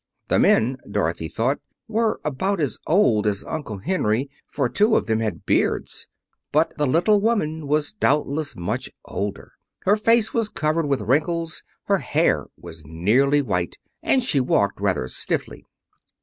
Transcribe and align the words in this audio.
The 0.29 0.39
men, 0.39 0.79
Dorothy 0.89 1.27
thought, 1.29 1.59
were 1.87 2.19
about 2.25 2.59
as 2.59 2.79
old 2.87 3.27
as 3.27 3.43
Uncle 3.43 3.77
Henry, 3.77 4.31
for 4.51 4.67
two 4.67 4.95
of 4.95 5.05
them 5.05 5.19
had 5.19 5.45
beards. 5.45 6.07
But 6.51 6.75
the 6.75 6.87
little 6.87 7.21
woman 7.21 7.67
was 7.67 7.91
doubtless 7.93 8.55
much 8.55 8.89
older. 9.05 9.51
Her 9.83 9.95
face 9.97 10.33
was 10.33 10.49
covered 10.49 10.87
with 10.87 11.01
wrinkles, 11.01 11.61
her 11.83 11.99
hair 11.99 12.47
was 12.57 12.81
nearly 12.83 13.43
white, 13.43 13.77
and 14.01 14.23
she 14.23 14.39
walked 14.39 14.81
rather 14.81 15.07
stiffly. 15.07 15.63